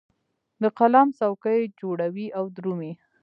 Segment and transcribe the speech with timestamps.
[0.61, 2.91] د قلم څوکې جوړوي او درومې